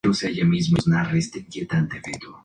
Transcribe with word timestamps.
El 0.03 0.17
tallo 0.17 0.45
es 0.53 0.71
utilizado 0.71 1.03
por 1.03 1.13
los 1.13 1.23
indígenas 1.23 1.67
para 1.77 1.91
producir 1.91 2.19
fuego. 2.21 2.39